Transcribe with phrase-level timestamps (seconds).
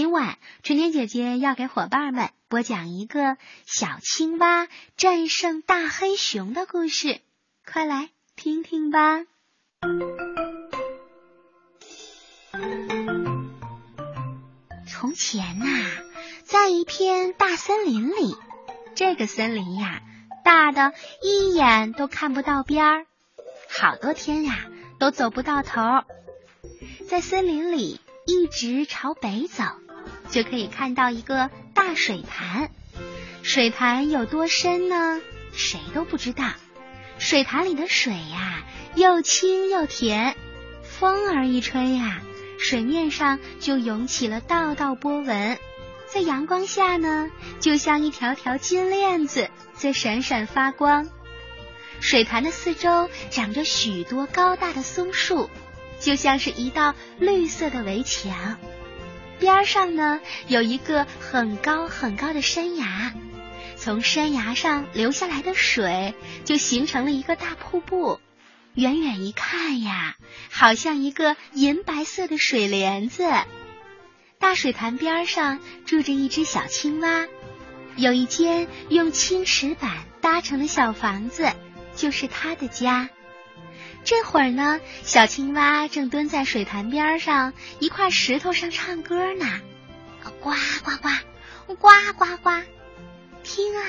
[0.00, 7.20] 今晚春天姐姐要给伙伴们播讲一个小青蛙战胜大黑熊的故事，
[7.70, 9.26] 快来听听吧。
[14.88, 15.66] 从前呐，
[16.44, 18.34] 在一片大森林里，
[18.94, 20.00] 这个森林呀，
[20.42, 23.06] 大的一眼都看不到边儿，
[23.68, 24.64] 好多天呀
[24.98, 25.82] 都走不到头。
[27.06, 28.00] 在森林里。
[28.26, 29.64] 一直朝北走，
[30.30, 32.70] 就可以看到一个大水潭。
[33.42, 35.20] 水潭有多深呢？
[35.52, 36.44] 谁都不知道。
[37.18, 38.62] 水潭里的水呀，
[38.94, 40.36] 又清又甜。
[40.82, 42.22] 风儿一吹呀，
[42.58, 45.58] 水面上就涌起了道道波纹，
[46.06, 51.08] 在阳光下呢，就像一条条金链子在闪闪发光。
[52.00, 55.50] 水潭的四周长着许多高大的松树。
[55.98, 58.56] 就像是一道绿色的围墙，
[59.40, 63.14] 边上呢有一个很高很高的山崖，
[63.76, 68.20] 从山崖上流下来的水就形成了一个大瀑布，
[68.74, 70.16] 远远一看呀，
[70.50, 73.28] 好像一个银白色的水帘子。
[74.38, 77.26] 大水潭边上住着一只小青蛙，
[77.96, 81.50] 有一间用青石板搭成的小房子，
[81.94, 83.10] 就是它的家。
[84.04, 89.60] 这会儿呢，小青蛙正蹲在水潭边上一块石头上唱歌呢，
[90.40, 90.50] 呱
[90.82, 92.50] 呱呱，呱呱呱，
[93.42, 93.84] 听啊，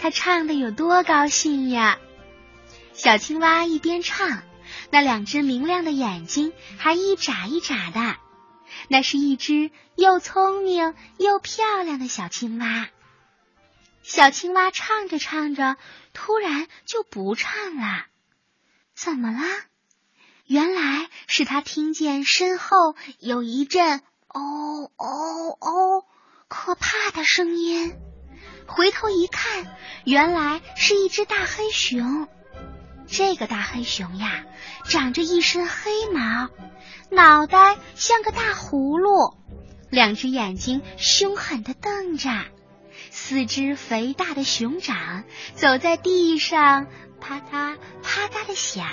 [0.00, 1.98] 它唱的有多高兴呀！
[2.94, 4.42] 小青蛙一边唱，
[4.90, 8.16] 那两只明亮的眼睛还一眨一眨的，
[8.88, 12.88] 那是一只又聪明又漂亮的小青蛙。
[14.02, 15.76] 小青蛙唱着唱着，
[16.12, 18.06] 突然就不唱了。
[19.02, 19.40] 怎么啦？
[20.44, 26.04] 原来是他听见身后有一阵“哦哦哦”
[26.48, 27.94] 可怕的声音，
[28.66, 32.28] 回头一看，原来是一只大黑熊。
[33.06, 34.44] 这个大黑熊呀，
[34.84, 36.50] 长着一身黑毛，
[37.10, 39.34] 脑袋像个大葫芦，
[39.88, 42.28] 两只眼睛凶狠的瞪着，
[43.10, 45.24] 四只肥大的熊掌
[45.54, 46.86] 走在地上。
[47.20, 48.86] 啪嗒啪嗒的响，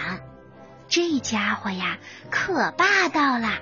[0.87, 1.97] 这家伙呀
[2.29, 3.59] 可霸道了，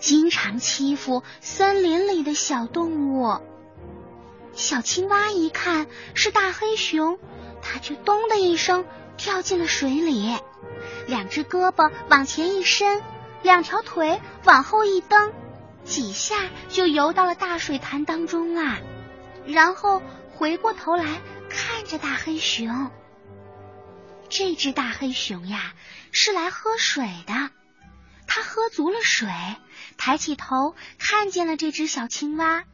[0.00, 3.38] 经常欺负森林里的小动物。
[4.54, 7.18] 小青蛙一看是大黑熊，
[7.62, 8.84] 它就咚的一声
[9.16, 10.36] 跳进了水里，
[11.06, 13.00] 两只胳膊往前一伸，
[13.42, 15.32] 两条腿往后一蹬，
[15.84, 16.34] 几下
[16.68, 18.78] 就游到了大水潭当中啦。
[19.46, 20.02] 然后
[20.34, 21.04] 回过头来
[21.48, 22.90] 看着大黑熊。
[24.30, 25.72] 这只大黑熊呀，
[26.12, 27.50] 是来喝水的。
[28.26, 29.28] 它喝足了水，
[29.96, 32.64] 抬起头看见了这只小青蛙，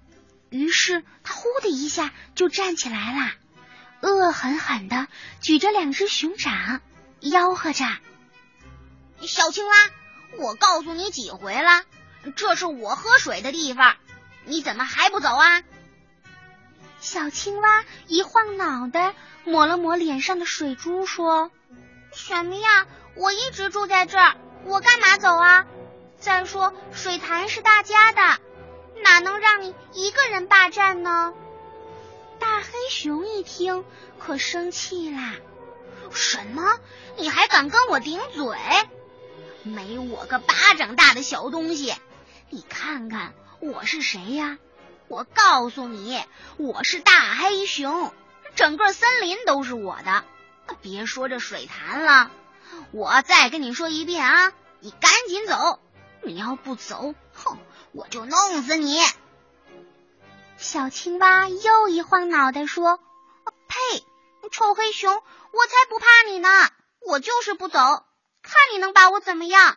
[0.50, 3.32] 于是它呼的一下就站起来了，
[4.00, 5.06] 恶狠狠的
[5.40, 6.80] 举着两只熊掌，
[7.20, 7.86] 吆喝着
[9.22, 9.74] ：“小青蛙，
[10.38, 11.84] 我告诉你几回了，
[12.34, 13.96] 这是我喝水的地方，
[14.44, 15.62] 你怎么还不走啊？”
[17.04, 19.14] 小青蛙一晃脑袋。
[19.46, 21.50] 抹了抹脸上的水珠，说
[22.16, 22.86] ：“什么呀？
[23.14, 25.66] 我一直住在这儿，我干嘛走啊？
[26.18, 28.22] 再说水潭是大家的，
[29.02, 31.34] 哪能让你一个人霸占呢？”
[32.40, 33.84] 大黑熊一听，
[34.18, 35.34] 可生气啦
[36.10, 36.80] ：“什么？
[37.18, 38.56] 你还敢跟我顶嘴？
[39.62, 41.94] 没我个巴掌大的小东西！
[42.48, 44.56] 你看看我是谁呀？
[45.08, 46.22] 我告诉你，
[46.56, 48.12] 我是大黑熊。”
[48.56, 50.24] 整个森林都是我的，
[50.80, 52.30] 别说这水潭了，
[52.92, 55.80] 我再跟你说一遍啊，你赶紧走！
[56.22, 57.58] 你要不走，哼，
[57.92, 59.00] 我就弄死你！
[60.56, 63.00] 小青蛙又一晃脑袋说
[63.68, 64.04] ：“呸！
[64.52, 66.48] 臭黑熊，我才不怕你呢！
[67.00, 69.76] 我就是不走，看你能把我怎么样！”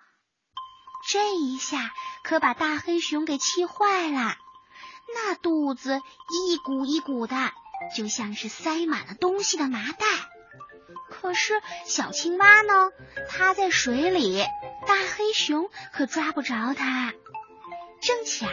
[1.09, 1.91] 这一下
[2.23, 4.35] 可把大黑熊给气坏了，
[5.13, 5.99] 那肚子
[6.29, 7.35] 一鼓一鼓的。
[7.95, 10.07] 就像是塞满了东西的麻袋，
[11.11, 11.53] 可是
[11.85, 12.89] 小青蛙呢？
[13.29, 14.43] 它在水里，
[14.87, 17.13] 大黑熊可抓不着它。
[18.01, 18.47] 正巧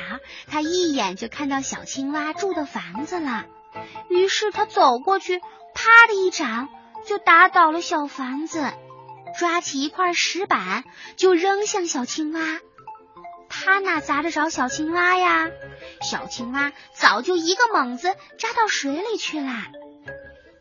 [0.46, 3.46] 它一眼就看到小青蛙住的房子了，
[4.10, 5.40] 于是它走过去，
[5.74, 6.68] 啪的一掌
[7.06, 8.74] 就打倒了小房子，
[9.38, 10.84] 抓起一块石板
[11.16, 12.60] 就扔向小青蛙。
[13.64, 15.48] 他哪砸得着小青蛙呀？
[16.02, 19.50] 小青蛙早就一个猛子扎到水里去了。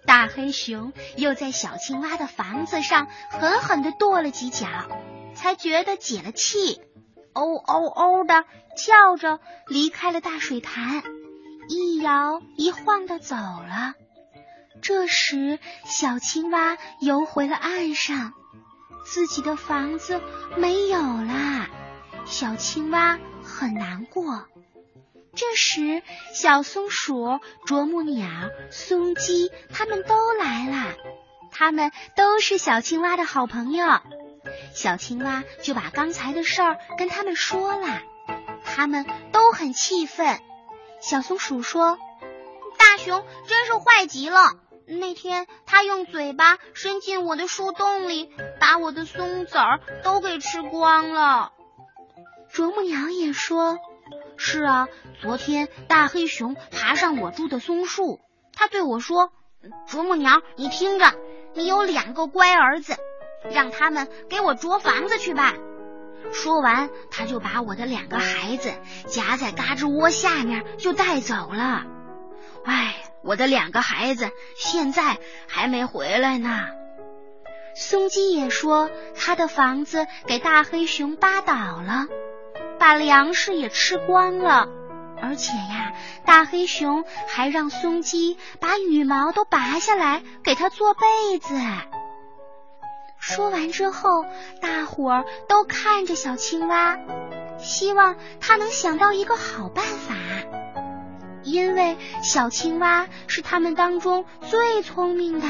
[0.05, 4.67] 大黑熊又在小青蛙的房子上狠狠地跺了几脚，
[5.35, 6.81] 才觉得解了气。
[7.33, 8.45] 哦哦哦的
[8.77, 11.03] 叫着离开了大水潭，
[11.67, 13.95] 一摇一晃的走了。
[14.81, 18.33] 这时，小青蛙游回了岸上，
[19.05, 20.21] 自己的房子
[20.55, 21.67] 没有啦。
[22.25, 24.45] 小青蛙很难过。
[25.35, 26.03] 这时，
[26.33, 28.27] 小松鼠、啄木鸟、
[28.69, 30.93] 松鸡他们都来了，
[31.51, 33.85] 他们都是小青蛙的好朋友。
[34.73, 38.01] 小青蛙就把刚才的事儿跟他们说了，
[38.63, 40.39] 他们都很气愤。
[41.01, 41.97] 小松鼠说
[42.77, 44.53] ：“大熊真是坏极了，
[44.85, 51.53] 那天他用嘴巴伸进我的树洞里，把我的松子儿都给吃光了。”
[52.53, 53.79] 啄木鸟也说。
[54.37, 54.87] 是啊，
[55.21, 58.19] 昨天大黑熊爬上我住的松树，
[58.53, 59.31] 他对我说
[59.89, 61.15] ：“啄木鸟，你听着，
[61.55, 62.95] 你有两个乖儿子，
[63.51, 65.55] 让他们给我啄房子去吧。”
[66.31, 68.71] 说完，他就把我的两个孩子
[69.07, 71.85] 夹在嘎吱窝下面就带走了。
[72.65, 75.17] 唉，我的两个孩子现在
[75.47, 76.67] 还没回来呢。
[77.75, 82.05] 松鸡也说，他的房子给大黑熊扒倒了。
[82.79, 84.67] 把粮食也吃光了，
[85.21, 85.93] 而且呀，
[86.25, 91.55] 大黑熊还让松鸡把羽毛都拔下来给它做被子。
[93.19, 94.25] 说完之后，
[94.59, 96.97] 大伙儿都看着小青蛙，
[97.57, 100.13] 希望它能想到一个好办法，
[101.43, 105.47] 因为小青蛙是他们当中最聪明的，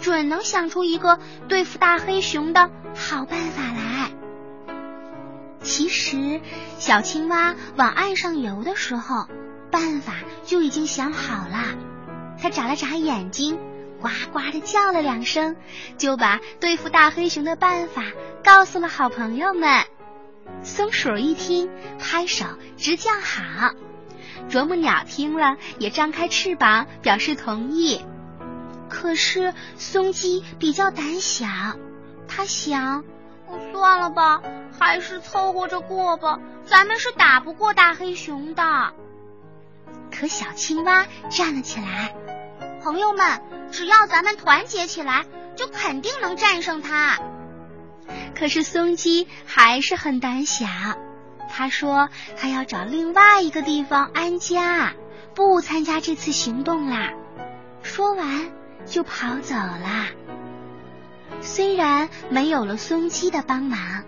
[0.00, 1.18] 准能想出一个
[1.48, 3.83] 对付大黑熊的好办法来。
[5.64, 6.40] 其实，
[6.78, 9.26] 小青蛙往岸上游的时候，
[9.70, 10.12] 办法
[10.44, 11.74] 就已经想好了。
[12.40, 13.58] 它眨了眨眼睛，
[14.00, 15.56] 呱呱的叫了两声，
[15.96, 18.04] 就把对付大黑熊的办法
[18.44, 19.84] 告诉了好朋友们。
[20.62, 22.44] 松鼠一听，拍手
[22.76, 23.74] 直叫好；
[24.50, 28.00] 啄木鸟听了，也张开翅膀表示同意。
[28.90, 31.46] 可是松鸡比较胆小，
[32.28, 33.02] 它想。
[33.72, 34.40] 算了吧，
[34.78, 36.38] 还是凑合着过吧。
[36.64, 38.92] 咱们是打不过大黑熊的。
[40.10, 42.14] 可小青蛙站了起来，
[42.82, 45.24] 朋友们，只要咱们团结起来，
[45.56, 47.18] 就肯定能战胜它。
[48.34, 50.66] 可是松鸡还是很胆小，
[51.50, 54.94] 他说他要找另外一个地方安家，
[55.34, 57.10] 不参加这次行动啦。
[57.82, 58.52] 说完
[58.86, 60.06] 就跑走了。
[61.44, 64.02] 虽然没有了松鸡的帮忙，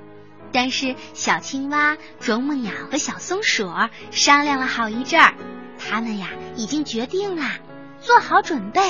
[0.52, 3.70] 但是小青蛙、啄木鸟和小松鼠
[4.10, 5.34] 商量了好一阵儿，
[5.78, 7.44] 他们呀已经决定了，
[8.00, 8.80] 做好准备，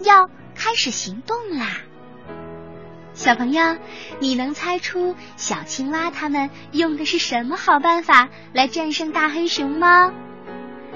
[0.00, 1.78] 要开始行动啦。
[3.14, 3.76] 小朋友，
[4.20, 10.12] 你能猜出小青蛙他们用的是什么好办法来战胜大黑熊吗？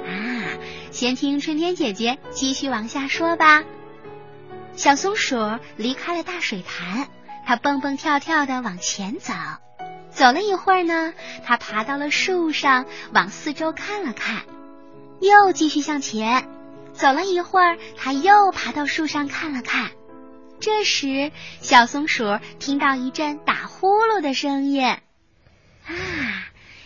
[0.06, 0.44] 啊，
[0.90, 3.64] 先听春天姐姐继续往下说吧。
[4.76, 5.36] 小松鼠
[5.76, 7.08] 离开了大水潭，
[7.46, 9.32] 它蹦蹦跳跳的往前走。
[10.10, 14.44] 走了一会儿呢，它爬到了树上，往四周看了看，
[15.20, 16.48] 又继续向前。
[16.92, 19.90] 走了一会儿，它又爬到树上看了看。
[20.60, 25.00] 这时，小松鼠听到一阵打呼噜的声音，啊，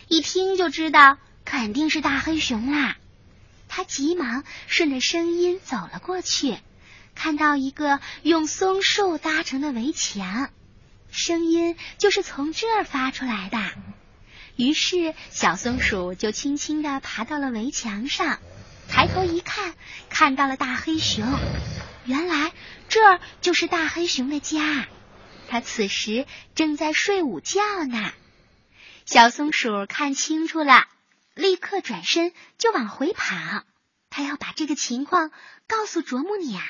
[0.07, 2.97] 一听就知道肯定是大黑熊啦。
[3.67, 6.57] 它急忙顺着声音走了过去。
[7.19, 10.49] 看到一个用松树搭成的围墙，
[11.11, 13.59] 声音就是从这儿发出来的。
[14.55, 18.39] 于是小松鼠就轻轻的爬到了围墙上，
[18.87, 19.73] 抬头一看，
[20.09, 21.25] 看到了大黑熊。
[22.05, 22.53] 原来
[22.87, 24.87] 这就是大黑熊的家，
[25.49, 28.13] 它此时正在睡午觉呢。
[29.05, 30.87] 小松鼠看清楚了，
[31.35, 33.65] 立刻转身就往回跑，
[34.09, 35.31] 它要把这个情况
[35.67, 36.61] 告诉啄木鸟。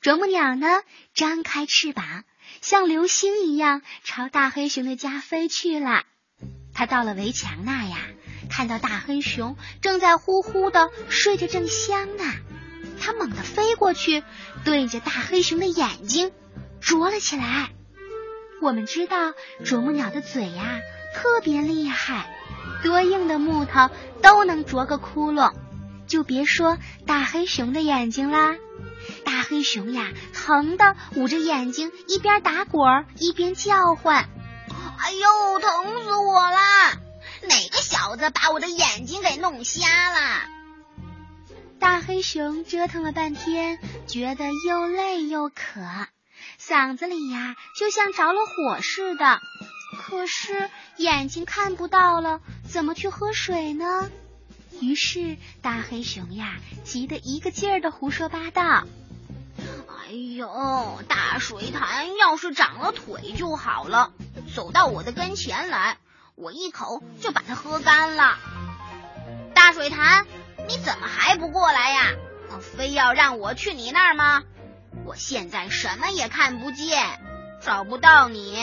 [0.00, 0.66] 啄木鸟呢，
[1.14, 2.24] 张开翅膀，
[2.60, 6.04] 像流星一样朝大黑熊的家飞去了。
[6.74, 7.96] 它到了围墙那呀，
[8.50, 12.24] 看到大黑熊正在呼呼的睡得正香呢。
[13.00, 14.22] 它猛地飞过去，
[14.64, 16.32] 对着大黑熊的眼睛
[16.80, 17.70] 啄了起来。
[18.62, 20.80] 我们知道啄木鸟的嘴呀
[21.14, 22.26] 特别厉害，
[22.82, 23.90] 多硬的木头
[24.22, 25.54] 都能啄个窟窿，
[26.06, 28.56] 就别说大黑熊的眼睛啦。
[29.48, 34.28] 黑熊呀，疼的捂着眼睛，一边打滚一边叫唤
[34.98, 36.56] ：“哎呦，疼死我了！
[37.42, 40.42] 哪个小子把我的眼睛给弄瞎了？”
[41.78, 45.80] 大黑熊折腾了半天，觉得又累又渴，
[46.58, 49.38] 嗓子里呀就像着了火似的，
[50.00, 54.10] 可是眼睛看不到了，怎么去喝水呢？
[54.80, 58.84] 于是大黑熊呀，急得一个劲儿的胡说八道。
[60.08, 64.12] 哎呦，大水潭要是长了腿就好了，
[64.54, 65.98] 走到我的跟前来，
[66.36, 68.38] 我一口就把它喝干了。
[69.52, 70.24] 大水潭，
[70.68, 72.12] 你怎么还不过来呀？
[72.60, 74.44] 非要让我去你那儿吗？
[75.04, 77.04] 我现在什么也看不见，
[77.60, 78.56] 找不到你。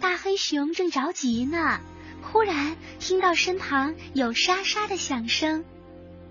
[0.00, 1.80] 大黑熊正着急呢，
[2.22, 5.64] 忽然听到身旁有沙沙的响声。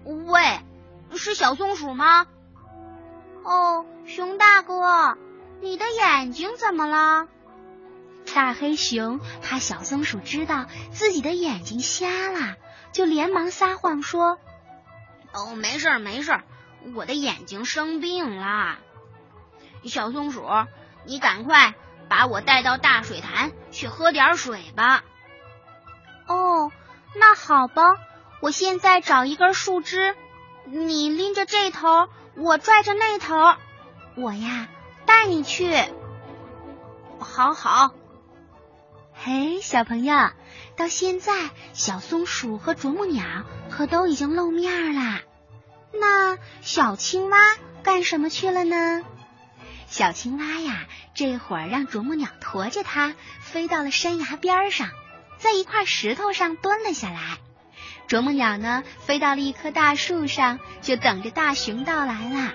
[0.05, 0.61] 喂，
[1.17, 2.27] 是小松鼠吗？
[3.43, 5.17] 哦，熊大哥，
[5.61, 7.27] 你的眼睛怎么了？
[8.33, 12.55] 大黑熊怕小松鼠知道自己的眼睛瞎了，
[12.91, 14.37] 就连忙撒谎说
[15.33, 16.43] ：“哦，没事儿，没事儿，
[16.93, 18.77] 我的眼睛生病了。”
[19.85, 20.45] 小松鼠，
[21.05, 21.73] 你赶快
[22.07, 25.03] 把我带到大水潭去喝点水吧。
[26.27, 26.71] 哦，
[27.15, 27.95] 那好吧，
[28.41, 30.15] 我现在找一根树枝，
[30.65, 33.35] 你拎着这头，我拽着那头，
[34.15, 34.69] 我呀
[35.05, 35.75] 带你去。
[37.19, 37.93] 好好。
[39.13, 40.15] 嘿，小朋友，
[40.77, 43.25] 到现在小松鼠和啄木鸟
[43.69, 45.19] 可都已经露面了，
[45.91, 47.37] 那小青蛙
[47.83, 49.03] 干什么去了呢？
[49.87, 54.87] 小青蛙呀，这会儿让啄木鸟驮着它飞到了山崖边上，
[55.39, 57.37] 在一块石头上蹲了下来。
[58.09, 62.53] 啄木鸟呢，飞到了一棵大树上，就等着大熊到来了。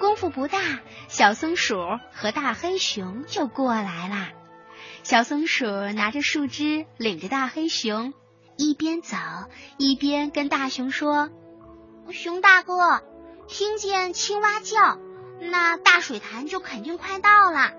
[0.00, 0.58] 功夫不大，
[1.06, 1.76] 小松鼠
[2.12, 4.30] 和大黑熊就过来了。
[5.04, 8.12] 小松鼠拿着树枝，领着大黑熊，
[8.56, 9.16] 一边走
[9.78, 11.30] 一边跟大熊说
[12.10, 13.04] ：“熊大哥，
[13.46, 14.98] 听见青蛙叫。”
[15.38, 17.70] 那大水潭就肯定快到了。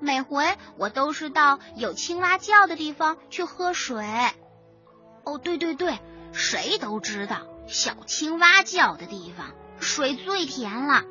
[0.00, 0.44] 每回
[0.76, 4.04] 我都是到有青蛙叫的地方去喝水。
[5.24, 5.98] 哦，对对对，
[6.32, 11.04] 谁都知道小青蛙叫的地方水最甜了。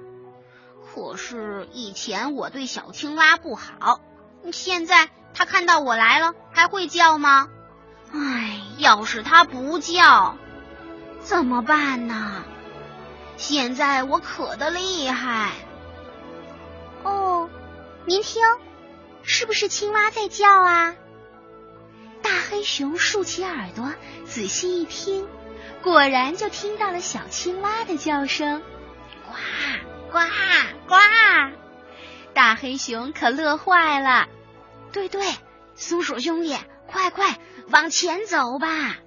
[0.94, 4.02] 可是以前我对小青蛙不好，
[4.52, 7.48] 现在它看到我来了还会叫吗？
[8.12, 10.36] 唉，要是它不叫，
[11.22, 12.44] 怎么办呢？
[13.38, 15.52] 现在我渴的厉害。
[17.04, 17.50] 哦，
[18.06, 18.44] 您听，
[19.24, 20.96] 是不是青蛙在叫啊？
[22.22, 23.94] 大黑熊竖起耳朵，
[24.26, 25.28] 仔细一听，
[25.82, 28.62] 果然就听到了小青蛙的叫声，
[30.12, 30.20] 呱呱
[30.88, 30.96] 呱！
[32.34, 34.28] 大黑熊可乐坏了。
[34.92, 35.26] 对对，
[35.76, 38.98] 松鼠兄弟，快快往前走吧！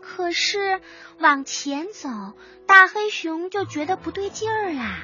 [0.00, 0.80] 可是
[1.18, 2.08] 往前走，
[2.66, 5.00] 大黑熊就觉得不对劲儿啦。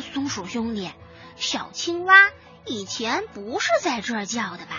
[0.00, 0.90] 松鼠兄弟，
[1.36, 2.30] 小青蛙
[2.66, 4.76] 以前不是在这儿叫的吧？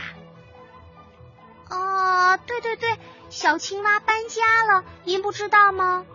[1.71, 2.97] 哦，对对对，
[3.29, 6.05] 小青蛙搬家了，您不知道吗？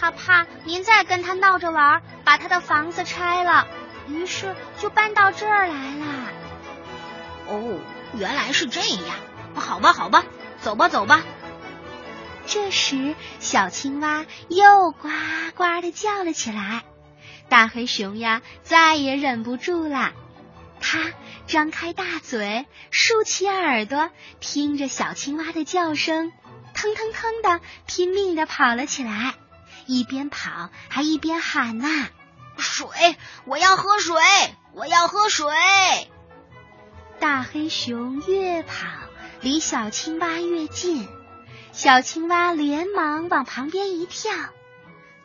[0.00, 3.68] 他怕您再跟他闹着玩，把他的房子拆了，
[4.08, 6.06] 于是就搬到这儿来了。
[7.46, 7.78] 哦，
[8.14, 9.16] 原来是这样。
[9.54, 10.24] 好吧，好吧，
[10.60, 11.22] 走吧，走吧。
[12.46, 15.08] 这时，小青蛙又呱
[15.54, 16.82] 呱的叫了起来。
[17.48, 20.12] 大黑熊呀，再也忍不住了，
[20.80, 20.98] 它
[21.46, 24.10] 张开大嘴，竖起耳朵，
[24.40, 26.32] 听着小青蛙的叫声，
[26.74, 29.34] 腾腾腾的拼命的跑了起来，
[29.86, 32.08] 一边跑还一边喊呐
[32.56, 32.88] ：“水，
[33.44, 34.16] 我要喝水，
[34.72, 35.46] 我要喝水！”
[37.20, 38.86] 大黑熊越跑，
[39.40, 41.06] 离小青蛙越近，
[41.72, 44.32] 小青蛙连忙往旁边一跳，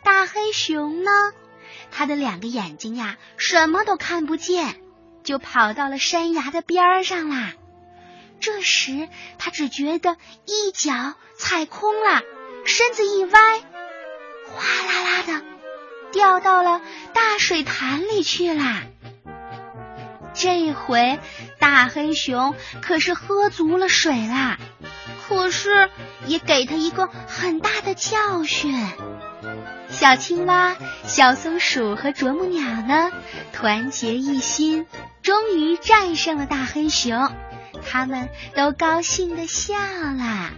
[0.03, 1.11] 大黑熊呢？
[1.91, 4.81] 他的两个眼睛呀，什么都看不见，
[5.23, 7.53] 就跑到了山崖的边上啦。
[8.39, 12.21] 这时，他只觉得一脚踩空了，
[12.65, 13.39] 身子一歪，
[14.47, 15.45] 哗啦啦的
[16.11, 16.81] 掉到了
[17.13, 18.83] 大水潭里去啦。
[20.33, 21.19] 这回，
[21.59, 24.57] 大黑熊可是喝足了水啦，
[25.27, 25.89] 可是
[26.25, 28.73] 也给他一个很大的教训。
[29.89, 33.11] 小青蛙、小松鼠和啄木鸟呢，
[33.51, 34.87] 团结一心，
[35.21, 37.31] 终于战胜了大黑熊，
[37.85, 40.51] 他们都高兴的笑了。